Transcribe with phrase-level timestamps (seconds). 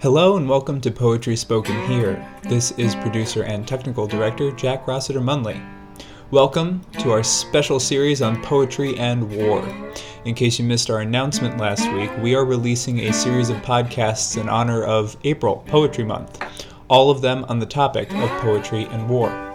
[0.00, 2.28] Hello and welcome to Poetry Spoken Here.
[2.42, 5.64] This is producer and technical director Jack Rossiter Munley.
[6.32, 9.64] Welcome to our special series on poetry and war.
[10.24, 14.40] In case you missed our announcement last week, we are releasing a series of podcasts
[14.40, 16.42] in honor of April, Poetry Month,
[16.88, 19.51] all of them on the topic of poetry and war.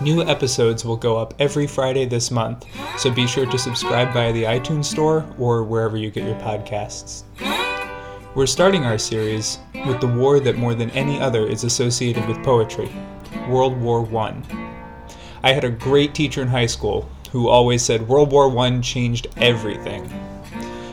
[0.00, 2.64] New episodes will go up every Friday this month,
[2.98, 7.24] so be sure to subscribe via the iTunes Store or wherever you get your podcasts.
[8.34, 12.42] We're starting our series with the war that more than any other is associated with
[12.42, 12.90] poetry
[13.46, 14.40] World War I.
[15.42, 19.26] I had a great teacher in high school who always said World War I changed
[19.36, 20.10] everything.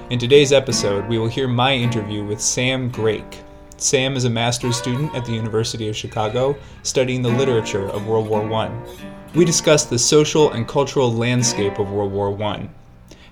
[0.10, 3.40] In today's episode, we will hear my interview with Sam Grake.
[3.80, 8.28] Sam is a master's student at the University of Chicago studying the literature of World
[8.28, 8.72] War I.
[9.36, 12.68] We discuss the social and cultural landscape of World War I,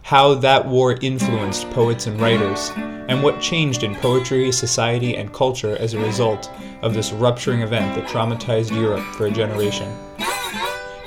[0.03, 5.77] how that war influenced poets and writers, and what changed in poetry, society, and culture
[5.77, 6.51] as a result
[6.83, 9.91] of this rupturing event that traumatized Europe for a generation.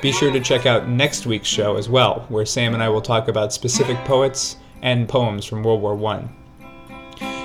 [0.02, 3.00] Be sure to check out next week's show as well, where Sam and I will
[3.00, 6.28] talk about specific poets and poems from World War I.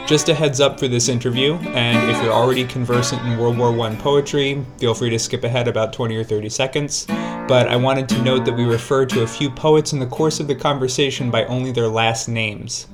[0.06, 3.88] Just a heads up for this interview, and if you're already conversant in World War
[3.88, 7.06] I poetry, feel free to skip ahead about 20 or 30 seconds.
[7.48, 10.42] But I wanted to note that we refer to a few poets in the course
[10.42, 12.88] of the conversation by only their last names.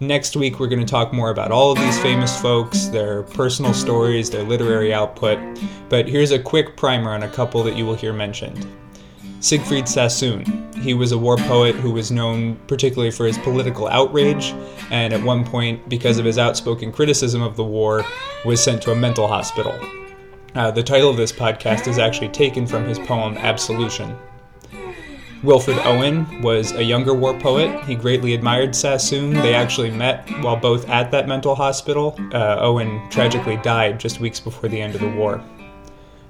[0.00, 3.72] Next week, we're going to talk more about all of these famous folks, their personal
[3.72, 5.38] stories, their literary output.
[5.88, 8.66] But here's a quick primer on a couple that you will hear mentioned.
[9.40, 10.72] Siegfried Sassoon.
[10.80, 14.54] He was a war poet who was known particularly for his political outrage,
[14.90, 18.04] and at one point, because of his outspoken criticism of the war,
[18.44, 19.78] was sent to a mental hospital.
[20.54, 24.16] Uh, the title of this podcast is actually taken from his poem Absolution.
[25.42, 27.84] Wilfred Owen was a younger war poet.
[27.84, 29.34] He greatly admired Sassoon.
[29.34, 32.16] They actually met while both at that mental hospital.
[32.32, 35.44] Uh, Owen tragically died just weeks before the end of the war.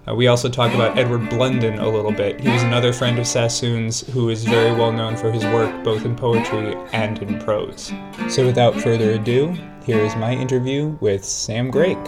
[0.08, 2.40] Uh, we also talk about Edward Blunden a little bit.
[2.40, 6.04] He was another friend of Sassoon's who is very well known for his work both
[6.04, 7.92] in poetry and in prose.
[8.28, 11.98] So without further ado, here is my interview with Sam Grake.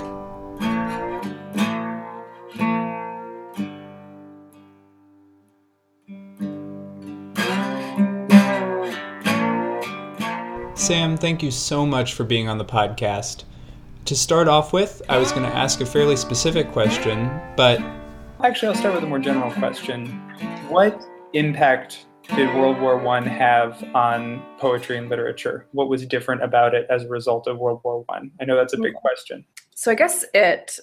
[10.77, 13.43] Sam, thank you so much for being on the podcast
[14.09, 17.79] to start off with, I was going to ask a fairly specific question, but.
[18.43, 20.07] Actually, I'll start with a more general question.
[20.71, 20.99] What
[21.35, 25.67] impact did World War I have on poetry and literature?
[25.73, 28.21] What was different about it as a result of World War I?
[28.41, 29.45] I know that's a big question.
[29.75, 30.79] So I guess it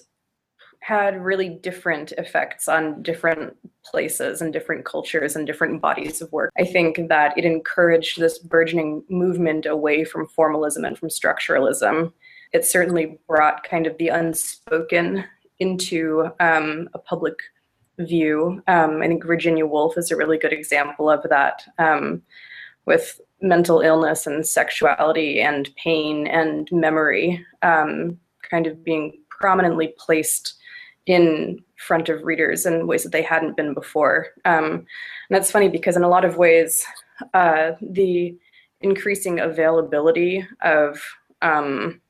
[0.78, 6.52] had really different effects on different places and different cultures and different bodies of work.
[6.56, 12.12] I think that it encouraged this burgeoning movement away from formalism and from structuralism
[12.52, 15.24] it certainly brought kind of the unspoken
[15.58, 17.36] into um, a public
[17.98, 18.62] view.
[18.66, 22.22] Um, I think Virginia Woolf is a really good example of that um,
[22.84, 28.18] with mental illness and sexuality and pain and memory um,
[28.48, 30.54] kind of being prominently placed
[31.06, 34.28] in front of readers in ways that they hadn't been before.
[34.44, 34.86] Um, and
[35.30, 36.84] that's funny because in a lot of ways,
[37.34, 38.36] uh, the
[38.80, 41.02] increasing availability of
[41.42, 42.00] um,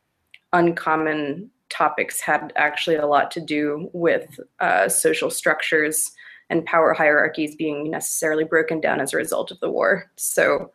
[0.52, 6.12] uncommon topics had actually a lot to do with uh, social structures
[6.48, 10.10] and power hierarchies being necessarily broken down as a result of the war.
[10.16, 10.70] So,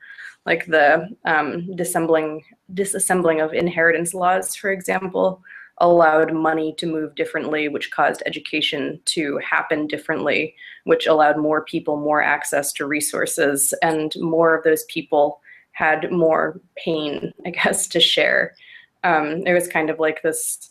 [0.45, 2.41] like the um, disassembling
[2.73, 5.41] disassembling of inheritance laws, for example,
[5.77, 10.55] allowed money to move differently, which caused education to happen differently,
[10.85, 15.41] which allowed more people more access to resources, and more of those people
[15.73, 18.53] had more pain, I guess, to share
[19.03, 20.69] um, it was kind of like this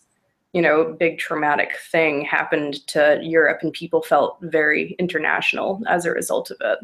[0.52, 6.10] you know big traumatic thing happened to europe and people felt very international as a
[6.10, 6.78] result of it.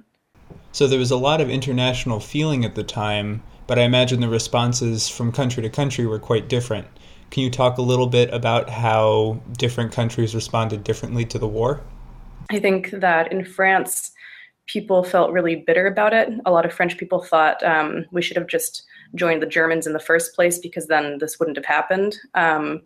[0.72, 4.28] So there was a lot of international feeling at the time but i imagine the
[4.28, 6.86] responses from country to country were quite different.
[7.30, 11.80] Can you talk a little bit about how different countries responded differently to the war?
[12.50, 14.12] I think that in france
[14.66, 16.28] people felt really bitter about it.
[16.44, 19.92] A lot of french people thought um, we should have just joined the Germans in
[19.92, 22.16] the first place because then this wouldn't have happened.
[22.34, 22.82] Um,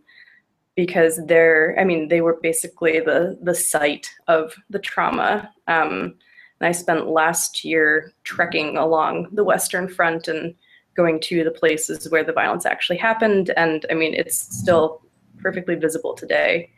[0.77, 5.53] because they're, I mean, they were basically the the site of the trauma.
[5.67, 6.15] Um,
[6.61, 10.55] and I spent last year trekking along the Western Front and
[10.97, 13.51] going to the places where the violence actually happened.
[13.57, 15.03] And I mean, it's still
[15.39, 16.71] perfectly visible today.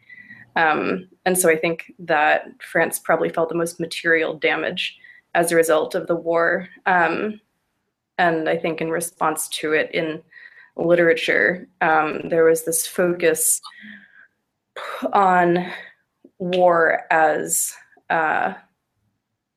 [0.55, 4.99] Um, and so I think that France probably felt the most material damage
[5.35, 6.69] as a result of the war.
[6.87, 7.41] Um,
[8.23, 10.23] and I think in response to it in
[10.77, 13.61] literature, um, there was this focus
[15.13, 15.67] on
[16.39, 17.75] war as
[18.11, 18.55] uh,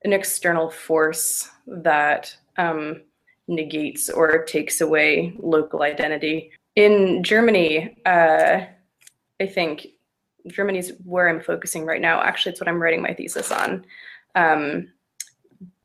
[0.03, 3.03] an external force that um,
[3.47, 6.51] negates or takes away local identity.
[6.75, 8.65] In Germany, uh,
[9.39, 9.87] I think
[10.47, 12.19] Germany's where I'm focusing right now.
[12.21, 13.85] Actually, it's what I'm writing my thesis on.
[14.33, 14.91] Um,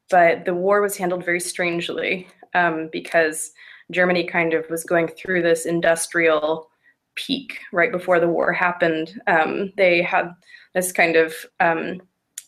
[0.09, 3.53] but the war was handled very strangely um, because
[3.91, 6.71] Germany kind of was going through this industrial
[7.15, 9.21] peak right before the war happened.
[9.27, 10.31] Um, they had
[10.75, 12.01] this kind of um,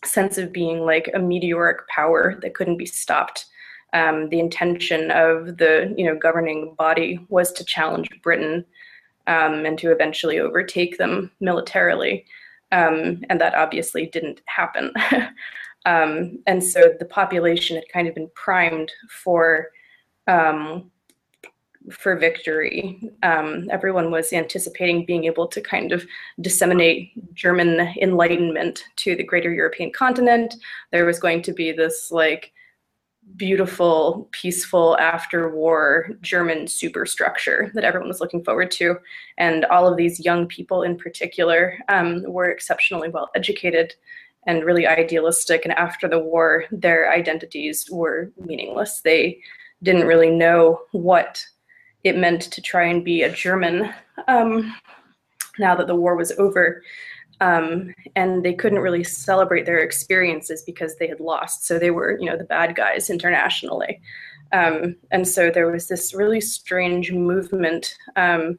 [0.05, 3.47] sense of being like a meteoric power that couldn't be stopped.
[3.93, 8.65] Um, the intention of the you know governing body was to challenge Britain
[9.27, 12.25] um, and to eventually overtake them militarily,
[12.71, 14.93] um, and that obviously didn't happen.
[15.85, 19.69] Um, and so the population had kind of been primed for
[20.27, 20.91] um,
[21.91, 23.11] for victory.
[23.23, 26.07] Um, everyone was anticipating being able to kind of
[26.41, 30.55] disseminate German enlightenment to the greater European continent.
[30.91, 32.53] There was going to be this like
[33.37, 38.97] beautiful, peaceful after war German superstructure that everyone was looking forward to.
[39.39, 43.95] And all of these young people in particular um, were exceptionally well educated
[44.47, 45.65] and really idealistic.
[45.65, 49.01] And after the war, their identities were meaningless.
[49.01, 49.41] They
[49.83, 51.45] didn't really know what
[52.05, 53.93] it meant to try and be a German
[54.29, 54.75] um,
[55.59, 56.83] now that the war was over.
[57.41, 61.67] Um, and they couldn't really celebrate their experiences because they had lost.
[61.67, 64.01] So they were, you know, the bad guys internationally.
[64.53, 68.59] Um, and so there was this really strange movement um,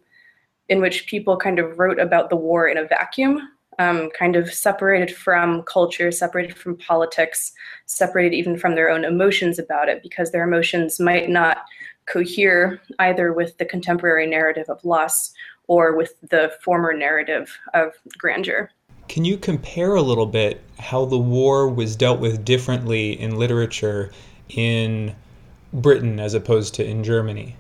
[0.68, 3.48] in which people kind of wrote about the war in a vacuum,
[3.80, 7.54] um, kind of separated from culture, separated from politics,
[7.86, 11.58] separated even from their own emotions about it, because their emotions might not
[12.06, 15.34] cohere either with the contemporary narrative of loss
[15.68, 18.70] or with the former narrative of grandeur.
[19.08, 24.12] Can you compare a little bit how the war was dealt with differently in literature
[24.50, 25.16] in
[25.74, 27.56] Britain as opposed to in Germany?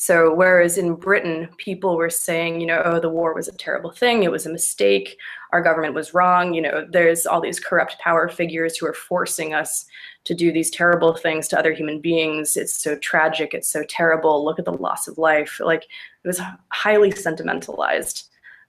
[0.00, 3.90] So, whereas in Britain, people were saying, you know, oh, the war was a terrible
[3.90, 5.18] thing, it was a mistake,
[5.52, 9.52] our government was wrong, you know, there's all these corrupt power figures who are forcing
[9.52, 9.84] us
[10.24, 12.56] to do these terrible things to other human beings.
[12.56, 14.42] It's so tragic, it's so terrible.
[14.42, 15.60] Look at the loss of life.
[15.62, 18.26] Like, it was highly sentimentalized.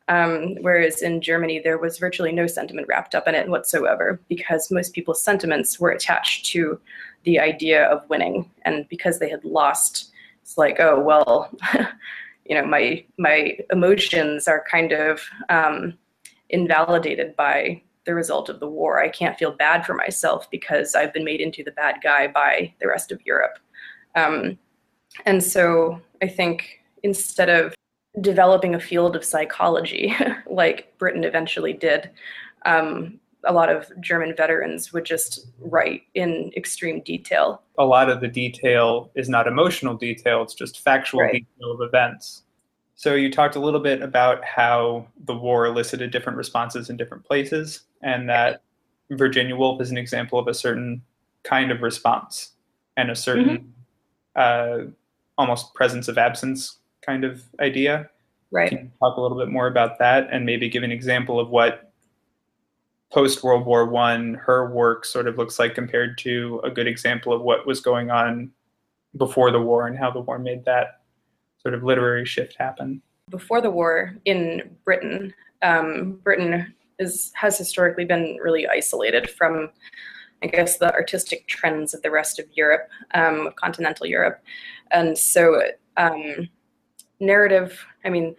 [0.10, 4.69] Um, whereas in Germany, there was virtually no sentiment wrapped up in it whatsoever because
[4.69, 6.77] most people's sentiments were attached to
[7.24, 8.51] the idea of winning.
[8.63, 10.12] And because they had lost,
[10.42, 11.52] it's like oh well
[12.46, 15.98] you know my my emotions are kind of um,
[16.50, 19.00] invalidated by the result of the war.
[19.00, 22.74] I can't feel bad for myself because i've been made into the bad guy by
[22.80, 23.60] the rest of europe.
[24.16, 24.58] Um,
[25.26, 27.74] and so i think instead of
[28.22, 30.14] developing a field of psychology
[30.50, 32.10] like britain eventually did
[32.66, 37.64] um, a lot of German veterans would just write in extreme detail.
[37.78, 41.34] A lot of the detail is not emotional detail, it's just factual right.
[41.34, 42.44] detail of events.
[42.96, 47.26] So you talked a little bit about how the war elicited different responses in different
[47.26, 48.62] places, and that
[49.10, 51.02] Virginia Woolf is an example of a certain
[51.44, 52.52] kind of response
[52.98, 53.74] and a certain
[54.38, 54.88] mm-hmm.
[54.88, 54.92] uh,
[55.38, 58.10] almost presence of absence kind of idea.
[58.52, 58.70] Right.
[58.70, 61.50] Can you talk a little bit more about that and maybe give an example of
[61.50, 61.90] what
[63.12, 67.34] post World War One, her work sort of looks like compared to a good example
[67.34, 68.51] of what was going on
[69.18, 71.01] before the war and how the war made that
[71.62, 73.01] sort of literary shift happen.
[73.30, 79.70] Before the war in Britain, um, Britain is has historically been really isolated from,
[80.41, 84.41] I guess, the artistic trends of the rest of Europe, um, of continental Europe,
[84.91, 85.62] and so
[85.98, 86.50] um,
[87.20, 87.86] narrative.
[88.06, 88.36] I mean,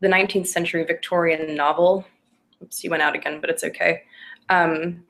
[0.00, 2.04] the 19th century Victorian novel
[2.62, 4.02] oops, he went out again, but it's okay.
[4.48, 5.04] Um,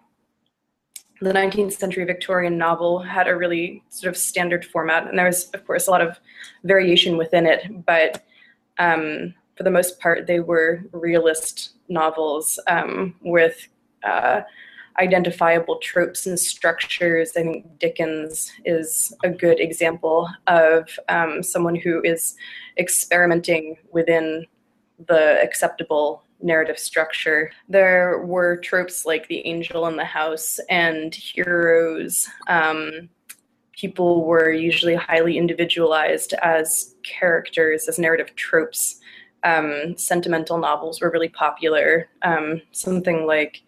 [1.21, 5.50] the 19th century Victorian novel had a really sort of standard format, and there was,
[5.50, 6.19] of course, a lot of
[6.64, 8.25] variation within it, but
[8.78, 13.69] um, for the most part, they were realist novels um, with
[14.02, 14.40] uh,
[14.99, 17.33] identifiable tropes and structures.
[17.37, 22.37] I think Dickens is a good example of um, someone who is
[22.78, 24.47] experimenting within
[25.09, 27.50] the acceptable narrative structure.
[27.68, 32.28] There were tropes like the angel in the house and heroes.
[32.49, 33.09] Um,
[33.73, 39.00] people were usually highly individualized as characters, as narrative tropes.
[39.42, 42.09] Um, sentimental novels were really popular.
[42.23, 43.62] Um, something like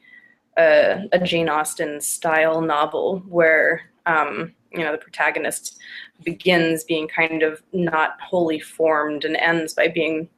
[0.59, 5.79] a, a, Jane Austen style novel where um, you know the protagonist
[6.25, 10.29] begins being kind of not wholly formed and ends by being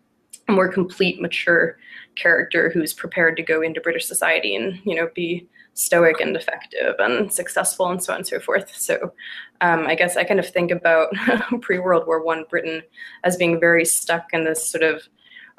[0.49, 1.79] more complete, mature
[2.17, 6.95] character who's prepared to go into British society and you know be stoic and effective
[6.99, 8.75] and successful and so on and so forth.
[8.77, 9.13] So
[9.61, 11.13] um, I guess I kind of think about
[11.61, 12.83] pre World War One Britain
[13.25, 15.03] as being very stuck in this sort of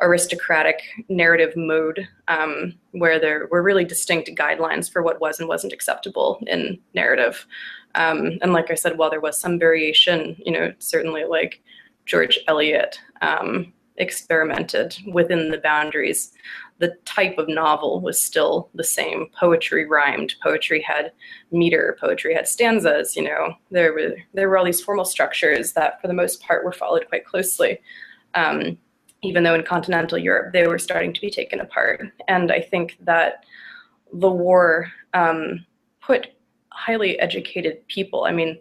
[0.01, 5.73] aristocratic narrative mode um, where there were really distinct guidelines for what was and wasn't
[5.73, 7.45] acceptable in narrative.
[7.95, 11.61] Um, and like I said, while there was some variation, you know, certainly like
[12.05, 16.33] George Eliot um, experimented within the boundaries
[16.79, 19.27] the type of novel was still the same.
[19.39, 21.11] Poetry rhymed, poetry had
[21.51, 26.01] meter, poetry had stanzas, you know, there were there were all these formal structures that
[26.01, 27.79] for the most part were followed quite closely.
[28.33, 28.77] Um,
[29.21, 32.01] even though in continental Europe they were starting to be taken apart.
[32.27, 33.45] And I think that
[34.13, 35.65] the war um,
[36.01, 36.27] put
[36.69, 38.25] highly educated people.
[38.25, 38.59] I mean,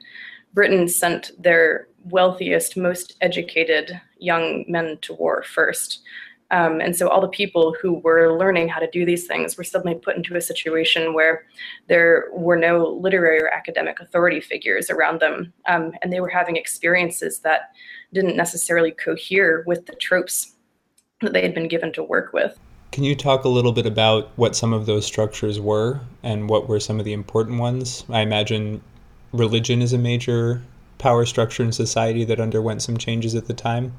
[0.54, 6.02] Britain sent their wealthiest, most educated young men to war first.
[6.50, 9.64] Um, and so all the people who were learning how to do these things were
[9.64, 11.46] suddenly put into a situation where
[11.88, 15.52] there were no literary or academic authority figures around them.
[15.66, 17.74] Um, and they were having experiences that
[18.12, 20.54] didn't necessarily cohere with the tropes
[21.22, 22.58] that they had been given to work with.
[22.92, 26.68] Can you talk a little bit about what some of those structures were and what
[26.68, 28.04] were some of the important ones?
[28.08, 28.80] I imagine
[29.32, 30.62] religion is a major
[31.04, 33.94] power structure in society that underwent some changes at the time.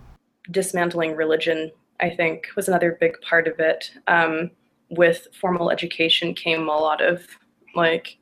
[0.52, 3.92] Dismantling religion I think, was another big part of it.
[4.08, 4.52] Um,
[4.90, 7.26] with formal education came a lot of
[7.74, 8.18] like,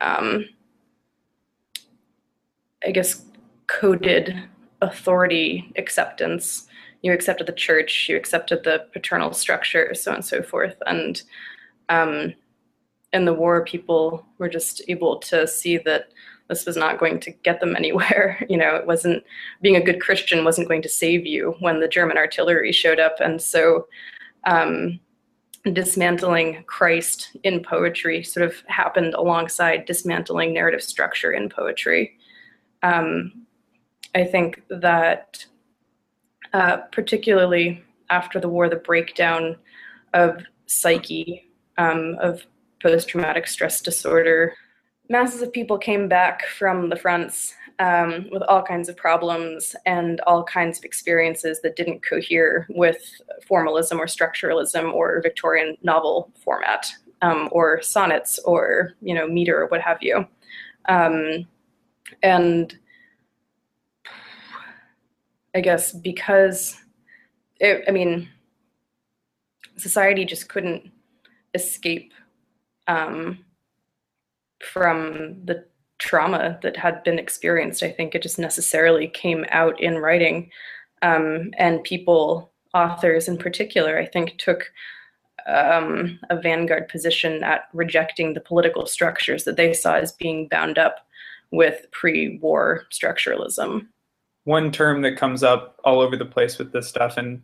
[0.00, 0.46] um,
[2.84, 3.24] I guess,
[3.66, 4.42] coded
[4.82, 6.66] authority acceptance.
[7.02, 10.76] You accepted the church, you accepted the paternal structure, so on and so forth.
[10.86, 11.22] And
[11.88, 12.34] um,
[13.12, 16.08] in the war, people were just able to see that
[16.50, 18.44] this was not going to get them anywhere.
[18.50, 19.22] You know, it wasn't
[19.62, 23.14] being a good Christian wasn't going to save you when the German artillery showed up.
[23.20, 23.86] And so,
[24.44, 24.98] um,
[25.72, 32.18] dismantling Christ in poetry sort of happened alongside dismantling narrative structure in poetry.
[32.82, 33.46] Um,
[34.14, 35.46] I think that,
[36.52, 39.56] uh, particularly after the war, the breakdown
[40.12, 42.44] of psyche, um, of
[42.82, 44.54] post traumatic stress disorder,
[45.10, 50.20] masses of people came back from the fronts um, with all kinds of problems and
[50.20, 53.02] all kinds of experiences that didn't cohere with
[53.46, 56.90] formalism or structuralism or Victorian novel format
[57.22, 60.26] um, or sonnets or you know meter or what have you.
[60.88, 61.46] Um,
[62.22, 62.78] and
[65.54, 66.76] I guess because
[67.58, 68.28] it, I mean,
[69.76, 70.90] society just couldn't
[71.54, 72.12] escape
[72.86, 73.44] um,
[74.60, 75.64] from the
[75.98, 77.82] trauma that had been experienced.
[77.82, 80.50] I think it just necessarily came out in writing.
[81.02, 84.70] Um, and people, authors in particular, I think took
[85.46, 90.78] um, a vanguard position at rejecting the political structures that they saw as being bound
[90.78, 91.06] up
[91.50, 93.86] with pre war structuralism.
[94.44, 97.42] One term that comes up all over the place with this stuff, and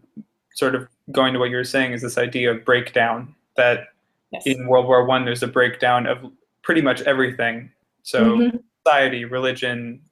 [0.54, 3.35] sort of going to what you were saying, is this idea of breakdown.
[3.56, 3.88] That
[4.32, 4.46] yes.
[4.46, 6.18] in World War One, there's a breakdown of
[6.66, 7.70] pretty much everything.
[8.02, 8.56] So mm-hmm.
[8.85, 10.02] society, religion,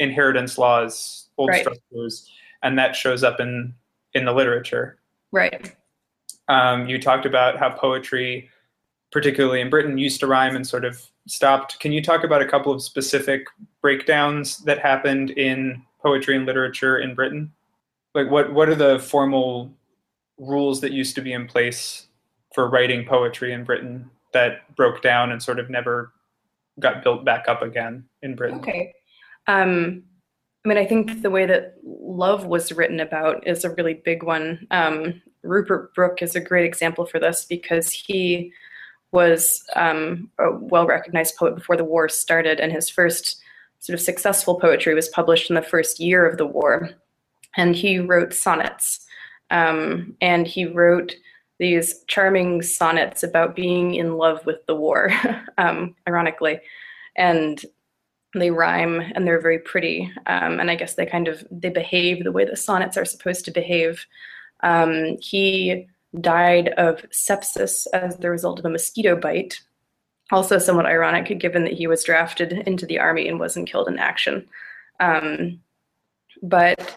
[0.00, 1.60] inheritance laws, old right.
[1.60, 2.28] structures,
[2.62, 3.72] and that shows up in
[4.12, 4.98] in the literature.
[5.30, 5.76] Right.
[6.48, 8.50] Um, you talked about how poetry,
[9.12, 11.78] particularly in Britain, used to rhyme and sort of stopped.
[11.78, 13.46] Can you talk about a couple of specific
[13.80, 17.52] breakdowns that happened in poetry and literature in Britain?
[18.16, 19.72] Like what what are the formal
[20.36, 22.08] rules that used to be in place
[22.52, 26.12] for writing poetry in Britain that broke down and sort of never
[26.78, 28.58] got built back up again in Britain.
[28.58, 28.94] Okay.
[29.46, 30.04] Um,
[30.64, 34.22] I mean, I think the way that love was written about is a really big
[34.22, 34.66] one.
[34.70, 38.52] Um, Rupert Brooke is a great example for this because he
[39.12, 43.40] was um, a well recognized poet before the war started, and his first
[43.80, 46.90] sort of successful poetry was published in the first year of the war.
[47.56, 49.06] And he wrote sonnets.
[49.50, 51.14] Um, and he wrote
[51.60, 55.12] these charming sonnets about being in love with the war,
[55.58, 56.58] um, ironically.
[57.14, 57.62] And
[58.34, 60.10] they rhyme and they're very pretty.
[60.26, 63.44] Um, and I guess they kind of they behave the way the sonnets are supposed
[63.44, 64.06] to behave.
[64.62, 65.86] Um, he
[66.18, 69.60] died of sepsis as the result of a mosquito bite.
[70.32, 73.98] Also, somewhat ironic, given that he was drafted into the army and wasn't killed in
[73.98, 74.48] action.
[75.00, 75.60] Um,
[76.42, 76.96] but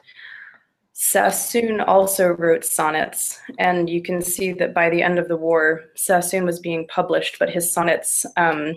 [0.93, 5.85] Sassoon also wrote sonnets, and you can see that by the end of the war,
[5.95, 8.75] Sassoon was being published, but his sonnets um,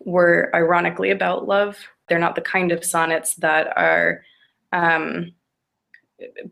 [0.00, 1.78] were ironically about love.
[2.08, 4.22] They're not the kind of sonnets that are
[4.74, 5.32] um,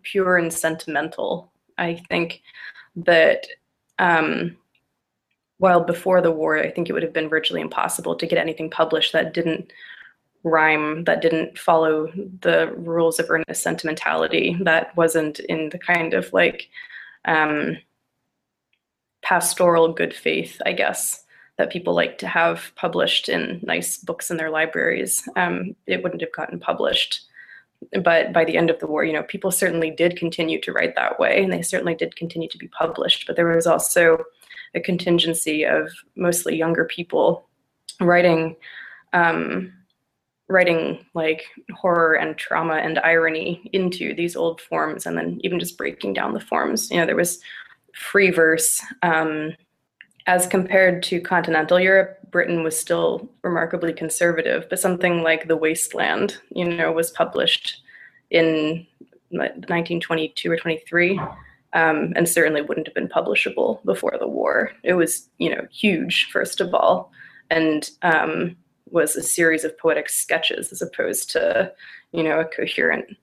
[0.03, 1.53] pure and sentimental.
[1.77, 2.41] I think
[2.97, 3.47] that
[3.99, 4.57] um,
[5.59, 8.71] while before the war, I think it would have been virtually impossible to get anything
[8.71, 9.71] published that didn't
[10.45, 16.33] rhyme, that didn't follow the rules of earnest sentimentality, that wasn't in the kind of
[16.33, 16.69] like
[17.25, 17.77] um,
[19.23, 21.25] pastoral good faith, I guess,
[21.57, 25.29] that people like to have published in nice books in their libraries.
[25.37, 27.23] Um, it wouldn't have gotten published.
[28.03, 30.95] But by the end of the war, you know, people certainly did continue to write
[30.97, 33.27] that way, and they certainly did continue to be published.
[33.27, 34.25] But there was also
[34.75, 37.47] a contingency of mostly younger people
[38.01, 38.57] writing
[39.13, 39.73] um,
[40.49, 45.77] writing like horror and trauma and irony into these old forms and then even just
[45.77, 47.41] breaking down the forms you know there was
[47.95, 49.55] free verse um,
[50.27, 56.39] as compared to continental europe britain was still remarkably conservative but something like the wasteland
[56.51, 57.83] you know was published
[58.31, 58.87] in
[59.31, 61.21] 1922 or 23
[61.75, 64.73] um, and certainly wouldn't have been publishable before the war.
[64.83, 67.13] It was, you know, huge first of all,
[67.51, 68.57] and um,
[68.91, 71.73] was a series of poetic sketches as opposed to,
[72.13, 73.17] you know, a coherent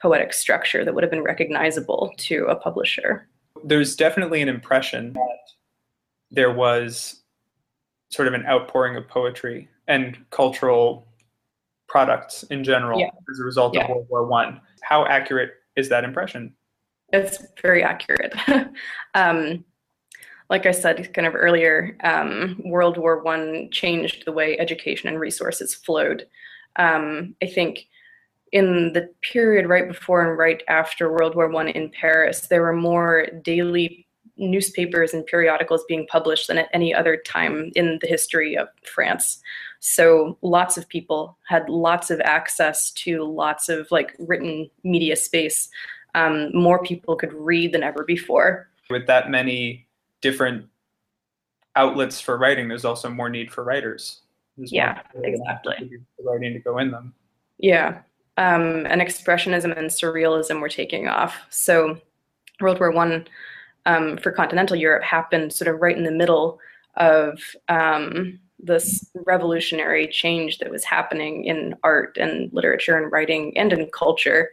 [0.00, 3.28] poetic structure that would have been recognizable to a publisher.
[3.64, 5.38] There's definitely an impression that
[6.30, 7.22] there was
[8.10, 11.06] sort of an outpouring of poetry and cultural
[11.88, 13.10] products in general yeah.
[13.30, 13.84] as a result yeah.
[13.84, 14.60] of World War One.
[14.82, 16.54] How accurate is that impression?
[17.12, 18.34] It's very accurate.
[19.14, 19.64] um,
[20.50, 25.18] like I said kind of earlier, um, World War One changed the way education and
[25.18, 26.26] resources flowed.
[26.76, 27.86] Um, I think
[28.52, 32.74] in the period right before and right after World War One in Paris, there were
[32.74, 34.06] more daily
[34.36, 39.42] newspapers and periodicals being published than at any other time in the history of France.
[39.80, 45.68] So lots of people had lots of access to lots of like written media space
[46.14, 48.68] um, more people could read than ever before.
[48.90, 49.86] With that many
[50.22, 50.66] different
[51.76, 54.22] outlets for writing, there's also more need for writers.
[54.56, 55.90] There's yeah, exactly.
[56.22, 57.14] Writing to go in them.
[57.58, 58.00] Yeah,
[58.36, 61.36] um, and expressionism and surrealism were taking off.
[61.50, 61.98] So
[62.60, 63.26] World War One
[63.86, 66.58] um, for continental Europe happened sort of right in the middle
[66.96, 73.72] of um, this revolutionary change that was happening in art and literature and writing and
[73.72, 74.50] in culture.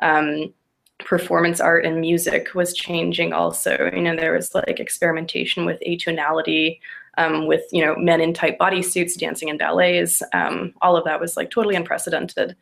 [0.00, 0.54] Um,
[0.98, 3.90] performance art and music was changing also.
[3.92, 6.80] You know, there was like experimentation with atonality,
[7.16, 10.22] um, with, you know, men in tight bodysuits dancing in ballets.
[10.32, 12.56] Um, all of that was like totally unprecedented.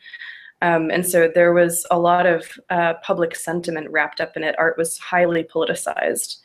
[0.62, 4.54] Um, and so there was a lot of uh, public sentiment wrapped up in it.
[4.58, 6.38] Art was highly politicized.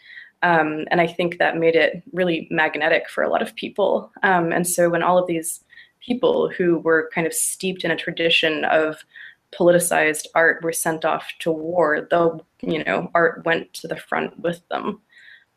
[0.44, 4.12] Um, and I think that made it really magnetic for a lot of people.
[4.24, 5.64] Um, and so when all of these
[6.02, 8.98] people who were kind of steeped in a tradition of
[9.58, 14.40] politicized art were sent off to war, though you know art went to the front
[14.40, 15.02] with them,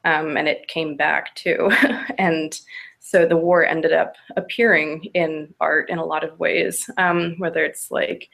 [0.04, 1.70] um, and it came back too.
[2.18, 2.61] and
[3.00, 7.64] so the war ended up appearing in art in a lot of ways, um, whether
[7.64, 8.30] it's like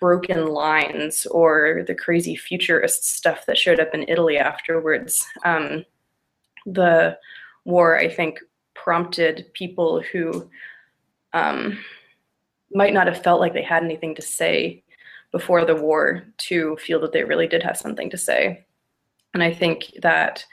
[0.00, 5.26] broken lines or the crazy futurist stuff that showed up in Italy afterwards.
[5.44, 5.84] Um,
[6.66, 7.18] the
[7.64, 8.40] war, I think,
[8.74, 10.48] prompted people who
[11.32, 11.78] um,
[12.74, 14.82] might not have felt like they had anything to say
[15.32, 18.64] before the war to feel that they really did have something to say.
[19.32, 20.44] And I think that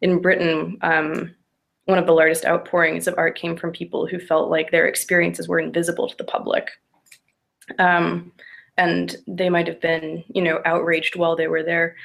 [0.00, 1.34] in Britain, um,
[1.84, 5.48] one of the largest outpourings of art came from people who felt like their experiences
[5.48, 6.70] were invisible to the public.
[7.78, 8.32] Um,
[8.78, 11.96] and they might have been, you know, outraged while they were there.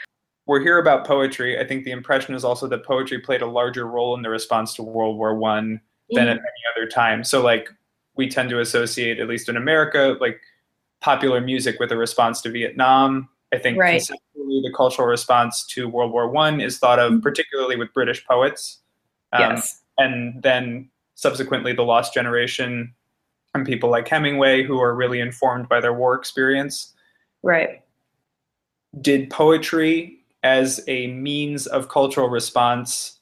[0.45, 1.59] We're here about poetry.
[1.59, 4.73] I think the impression is also that poetry played a larger role in the response
[4.75, 6.29] to World War One than mm-hmm.
[6.29, 7.23] at any other time.
[7.23, 7.69] So, like,
[8.17, 10.41] we tend to associate, at least in America, like
[10.99, 13.29] popular music with a response to Vietnam.
[13.53, 13.99] I think right.
[13.99, 17.21] conceptually the cultural response to World War One is thought of mm-hmm.
[17.21, 18.79] particularly with British poets,
[19.33, 19.81] um, yes.
[19.97, 22.93] and then subsequently the Lost Generation
[23.53, 26.93] and people like Hemingway who are really informed by their war experience.
[27.43, 27.81] Right.
[29.01, 33.19] Did poetry as a means of cultural response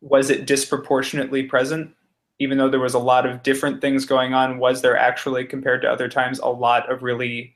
[0.00, 1.94] was it disproportionately present
[2.40, 5.82] even though there was a lot of different things going on, was there actually, compared
[5.82, 7.54] to other times, a lot of really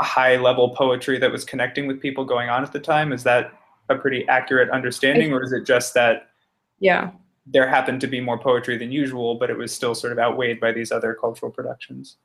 [0.00, 3.12] high level poetry that was connecting with people going on at the time?
[3.12, 3.52] Is that
[3.88, 6.30] a pretty accurate understanding, or is it just that?
[6.78, 7.10] Yeah.
[7.44, 10.60] There happened to be more poetry than usual, but it was still sort of outweighed
[10.60, 12.16] by these other cultural productions.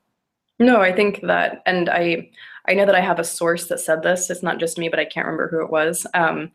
[0.59, 2.29] No, I think that, and I
[2.67, 4.29] I know that I have a source that said this.
[4.29, 6.07] It's not just me, but I can't remember who it was.
[6.13, 6.51] Um,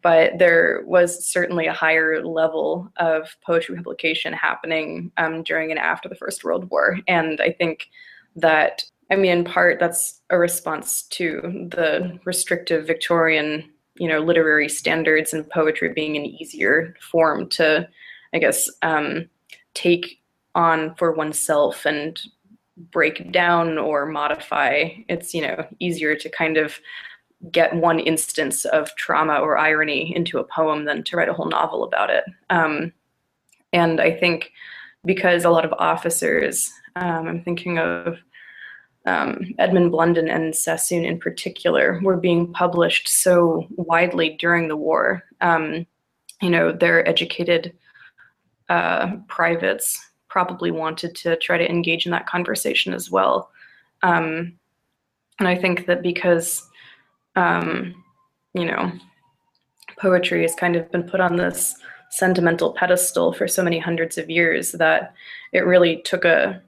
[0.00, 6.08] but there was certainly a higher level of poetry publication happening um, during and after
[6.08, 7.88] the First World War, and I think
[8.36, 14.70] that I mean, in part, that's a response to the restrictive Victorian, you know, literary
[14.70, 17.86] standards and poetry being an easier form to,
[18.32, 19.28] I guess, um,
[19.74, 20.22] take
[20.54, 22.18] on for oneself and
[22.90, 24.88] break down or modify.
[25.08, 26.78] It's, you know, easier to kind of
[27.50, 31.48] get one instance of trauma or irony into a poem than to write a whole
[31.48, 32.24] novel about it.
[32.50, 32.92] Um,
[33.72, 34.52] and I think
[35.04, 38.18] because a lot of officers, um, I'm thinking of
[39.06, 45.24] um, Edmund Blunden and Sassoon in particular were being published so widely during the war.
[45.40, 45.86] Um,
[46.40, 47.72] you know, their educated
[48.68, 53.50] uh, privates probably wanted to try to engage in that conversation as well.
[54.02, 54.54] Um,
[55.38, 56.68] and I think that because,
[57.36, 57.94] um,
[58.54, 58.92] you know,
[59.98, 61.76] poetry has kind of been put on this
[62.10, 65.14] sentimental pedestal for so many hundreds of years that
[65.52, 66.62] it really took a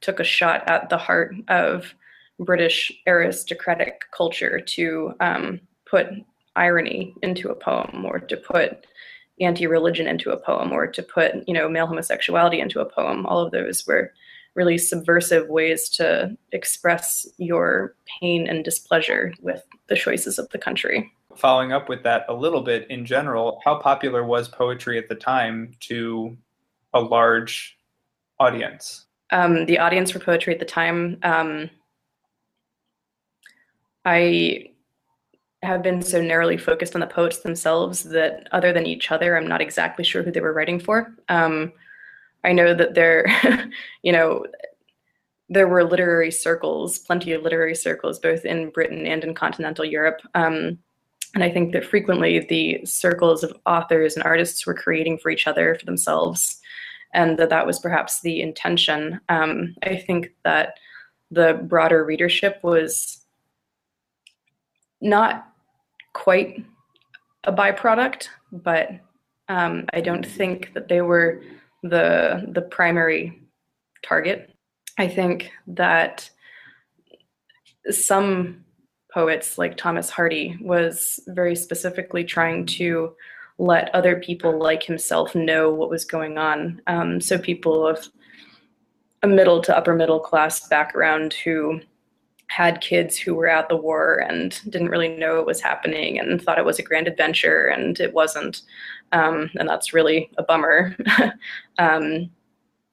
[0.00, 1.94] took a shot at the heart of
[2.38, 6.06] British aristocratic culture to um, put
[6.56, 8.86] irony into a poem or to put
[9.40, 13.26] anti-religion into a poem or to put you know male homosexuality into a poem.
[13.26, 14.12] All of those were
[14.54, 21.12] really subversive ways to express your pain and displeasure with the choices of the country
[21.36, 25.14] following up with that a little bit in general how popular was poetry at the
[25.14, 26.36] time to
[26.92, 27.76] a large
[28.38, 31.18] audience um, the audience for poetry at the time.
[31.22, 31.68] Um,
[34.04, 34.66] I
[35.62, 39.48] have been so narrowly focused on the poets themselves that, other than each other, I'm
[39.48, 41.14] not exactly sure who they were writing for.
[41.28, 41.72] Um,
[42.44, 43.26] I know that there,
[44.02, 44.44] you know,
[45.48, 50.20] there were literary circles, plenty of literary circles, both in Britain and in continental Europe.
[50.34, 50.78] Um,
[51.34, 55.46] and I think that frequently the circles of authors and artists were creating for each
[55.46, 56.60] other, for themselves
[57.14, 59.20] and that that was perhaps the intention.
[59.28, 60.78] Um, I think that
[61.30, 63.24] the broader readership was
[65.00, 65.48] not
[66.12, 66.64] quite
[67.44, 68.90] a byproduct, but
[69.48, 71.42] um, I don't think that they were
[71.84, 73.40] the the primary
[74.02, 74.50] target.
[74.98, 76.28] I think that
[77.90, 78.64] some
[79.12, 83.14] poets like Thomas Hardy was very specifically trying to
[83.58, 86.80] let other people like himself know what was going on.
[86.86, 88.08] Um, so people of
[89.22, 91.80] a middle to upper middle class background who
[92.48, 96.40] had kids who were at the war and didn't really know what was happening and
[96.40, 98.62] thought it was a grand adventure and it wasn't.
[99.12, 100.96] Um, and that's really a bummer.
[101.78, 102.30] um,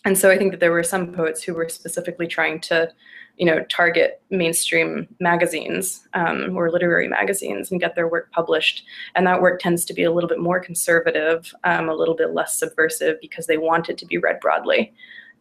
[0.06, 2.92] and so I think that there were some poets who were specifically trying to
[3.38, 8.84] you know, target mainstream magazines um, or literary magazines and get their work published.
[9.16, 12.34] And that work tends to be a little bit more conservative, um, a little bit
[12.34, 14.94] less subversive because they want it to be read broadly.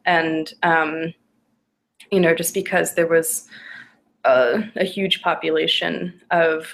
[0.06, 1.12] And, um,
[2.10, 3.46] you know, just because there was
[4.24, 6.66] a, a huge population of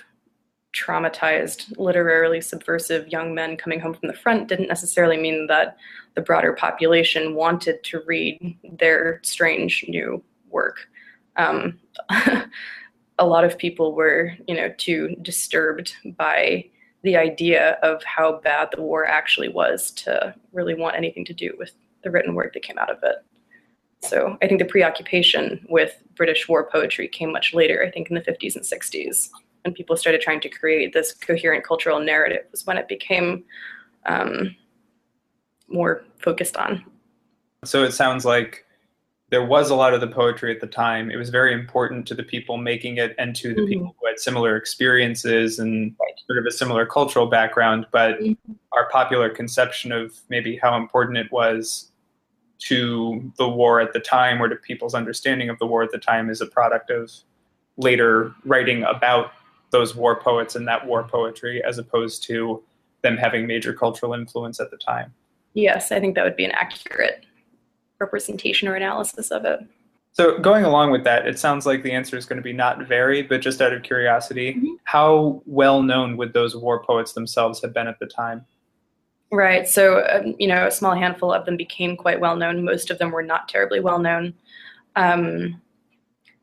[0.74, 5.76] traumatized, literarily subversive young men coming home from the front didn't necessarily mean that
[6.14, 10.88] the broader population wanted to read their strange new work
[11.36, 11.78] um,
[13.18, 16.64] a lot of people were, you know, too disturbed by
[17.02, 21.54] the idea of how bad the war actually was to really want anything to do
[21.58, 23.16] with the written word that came out of it.
[24.02, 28.14] So I think the preoccupation with British war poetry came much later, I think in
[28.14, 29.30] the 50s and 60s,
[29.64, 33.44] when people started trying to create this coherent cultural narrative, was when it became
[34.06, 34.54] um,
[35.68, 36.84] more focused on.
[37.64, 38.64] So it sounds like
[39.30, 41.10] there was a lot of the poetry at the time.
[41.10, 43.68] It was very important to the people making it and to the mm-hmm.
[43.68, 47.86] people who had similar experiences and sort of a similar cultural background.
[47.90, 48.52] But mm-hmm.
[48.72, 51.90] our popular conception of maybe how important it was
[52.58, 55.98] to the war at the time or to people's understanding of the war at the
[55.98, 57.12] time is a product of
[57.76, 59.32] later writing about
[59.70, 62.62] those war poets and that war poetry as opposed to
[63.02, 65.12] them having major cultural influence at the time.
[65.54, 67.24] Yes, I think that would be an accurate
[67.98, 69.60] representation or analysis of it.
[70.12, 72.86] So, going along with that, it sounds like the answer is going to be not
[72.86, 74.74] very, but just out of curiosity, mm-hmm.
[74.84, 78.46] how well known would those war poets themselves have been at the time?
[79.32, 79.68] Right.
[79.68, 82.64] So, um, you know, a small handful of them became quite well known.
[82.64, 84.34] Most of them were not terribly well known.
[84.94, 85.60] Um,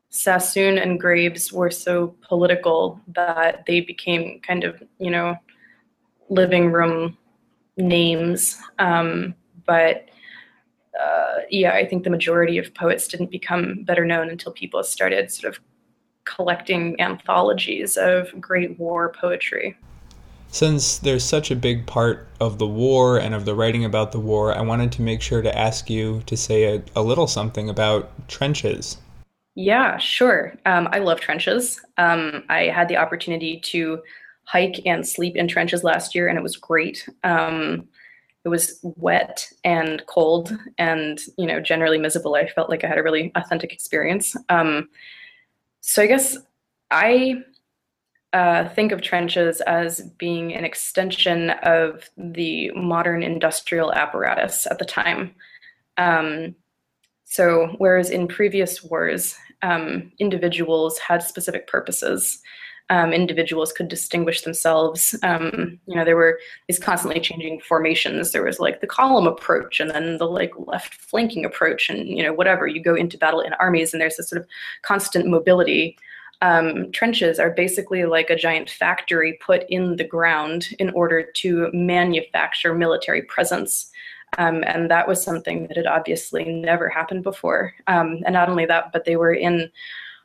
[0.09, 5.35] Sassoon and Graves were so political that they became kind of, you know,
[6.29, 7.17] living room
[7.77, 8.59] names.
[8.79, 9.33] Um,
[9.65, 10.09] but
[10.99, 15.31] uh, yeah, I think the majority of poets didn't become better known until people started
[15.31, 15.63] sort of
[16.25, 19.77] collecting anthologies of Great War poetry.
[20.53, 24.19] Since there's such a big part of the war and of the writing about the
[24.19, 27.69] war, I wanted to make sure to ask you to say a, a little something
[27.69, 28.97] about trenches.
[29.55, 30.53] Yeah, sure.
[30.67, 31.81] Um, I love trenches.
[31.97, 34.03] Um, I had the opportunity to
[34.43, 37.09] hike and sleep in trenches last year, and it was great.
[37.23, 37.87] Um,
[38.45, 42.35] it was wet and cold, and you know, generally miserable.
[42.35, 44.35] I felt like I had a really authentic experience.
[44.49, 44.87] Um,
[45.81, 46.37] so I guess
[46.91, 47.43] I
[48.33, 54.85] uh, think of trenches as being an extension of the modern industrial apparatus at the
[54.85, 55.33] time.
[55.97, 56.55] Um,
[57.25, 62.41] so, whereas in previous wars, um, individuals had specific purposes,
[62.89, 65.15] um, individuals could distinguish themselves.
[65.23, 68.31] Um, you know, there were these constantly changing formations.
[68.31, 72.21] There was like the column approach, and then the like left flanking approach, and you
[72.21, 72.67] know, whatever.
[72.67, 74.47] You go into battle in armies, and there's this sort of
[74.81, 75.97] constant mobility.
[76.43, 81.69] Um, trenches are basically like a giant factory put in the ground in order to
[81.71, 83.89] manufacture military presence.
[84.37, 87.73] Um, and that was something that had obviously never happened before.
[87.87, 89.71] Um, and not only that, but they were in,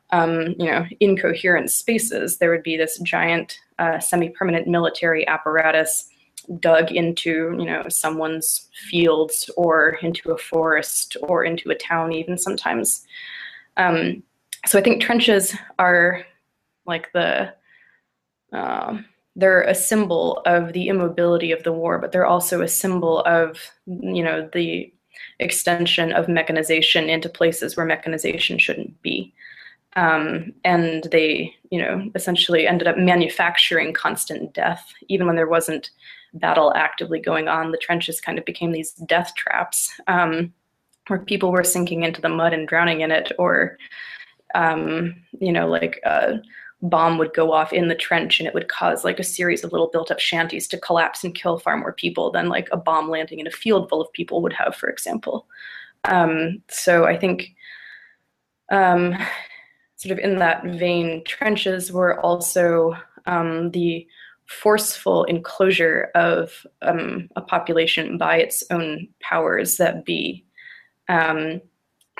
[0.09, 2.37] um, you know, incoherent spaces.
[2.37, 6.09] There would be this giant uh, semi-permanent military apparatus
[6.59, 12.37] dug into, you know, someone's fields or into a forest or into a town, even
[12.37, 13.05] sometimes.
[13.77, 14.23] Um,
[14.65, 16.25] so I think trenches are
[16.85, 17.53] like the
[18.51, 18.97] uh,
[19.35, 23.57] they're a symbol of the immobility of the war, but they're also a symbol of,
[23.85, 24.91] you know, the
[25.39, 29.33] extension of mechanization into places where mechanization shouldn't be.
[29.95, 35.89] Um, and they, you know, essentially ended up manufacturing constant death, even when there wasn't
[36.33, 37.71] battle actively going on.
[37.71, 40.53] The trenches kind of became these death traps um,
[41.07, 43.77] where people were sinking into the mud and drowning in it, or,
[44.55, 45.99] um, you know, like.
[46.05, 46.41] a
[46.81, 49.73] bomb would go off in the trench and it would cause like a series of
[49.73, 53.09] little built up shanties to collapse and kill far more people than like a bomb
[53.09, 55.45] landing in a field full of people would have, for example.
[56.05, 57.53] Um, so I think,
[58.71, 59.13] um,
[59.97, 64.07] sort of in that vein, trenches were also um, the
[64.45, 70.45] forceful enclosure of um, a population by its own powers that be.
[71.09, 71.59] Um,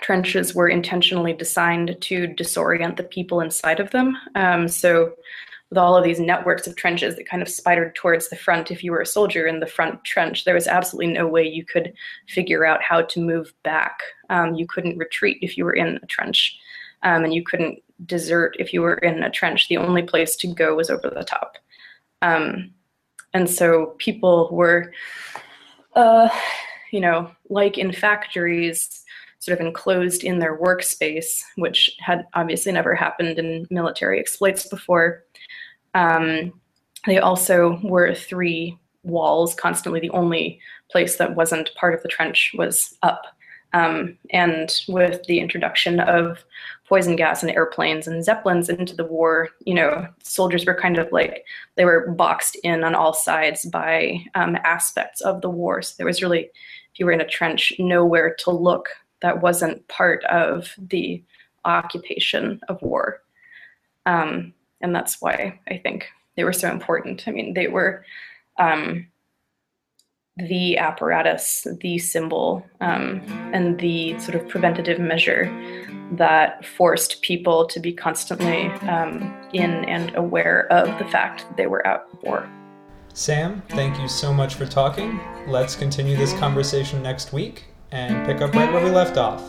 [0.02, 4.18] trenches were intentionally designed to disorient the people inside of them.
[4.36, 5.14] Um, so,
[5.70, 8.84] with all of these networks of trenches that kind of spidered towards the front, if
[8.84, 11.94] you were a soldier in the front trench, there was absolutely no way you could
[12.28, 14.00] figure out how to move back.
[14.32, 16.58] Um, you couldn't retreat if you were in a trench,
[17.04, 19.68] um, and you couldn't desert if you were in a trench.
[19.68, 21.58] The only place to go was over the top.
[22.24, 22.72] Um,
[23.34, 24.92] and so people were,
[25.96, 26.30] uh,
[26.92, 29.04] you know, like in factories,
[29.40, 35.24] sort of enclosed in their workspace, which had obviously never happened in military exploits before.
[35.94, 36.54] Um,
[37.08, 40.60] they also were three walls, constantly the only
[40.92, 43.26] place that wasn't part of the trench was up.
[43.72, 46.44] Um, and with the introduction of
[46.88, 51.12] poison gas and airplanes and zeppelins into the war, you know, soldiers were kind of
[51.12, 55.84] like they were boxed in on all sides by um, aspects of the war.
[55.84, 58.90] So there was really, if you were in a trench, nowhere to look
[59.22, 61.24] that wasn't part of the
[61.66, 63.22] occupation of war.
[64.06, 67.28] Um, and that's why I think they were so important.
[67.28, 68.06] I mean, they were
[68.58, 69.08] um,
[70.38, 73.22] the apparatus, the symbol, um,
[73.54, 75.46] and the sort of preventative measure
[76.14, 81.68] that forced people to be constantly um, in and aware of the fact that they
[81.68, 82.50] were at war.
[83.14, 85.20] Sam, thank you so much for talking.
[85.46, 89.44] Let's continue this conversation next week and pick up right where we left off.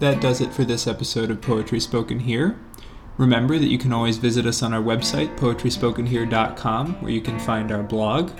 [0.00, 2.58] That does it for this episode of Poetry Spoken Here.
[3.16, 7.70] Remember that you can always visit us on our website, poetryspokenhere.com, where you can find
[7.70, 8.32] our blog.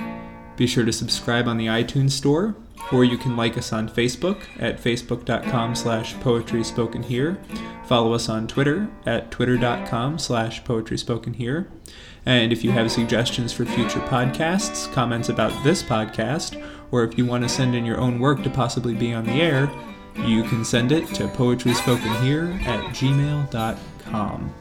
[0.57, 2.57] Be sure to subscribe on the iTunes Store,
[2.93, 7.39] or you can like us on Facebook at facebook.com slash poetryspokenhere.
[7.87, 11.69] Follow us on Twitter at twitter.com slash poetryspokenhere.
[12.27, 16.61] And if you have suggestions for future podcasts, comments about this podcast,
[16.91, 19.43] or if you want to send in your own work to possibly be on the
[19.43, 19.71] air,
[20.25, 24.55] you can send it to poetryspokenhere at gmail.com.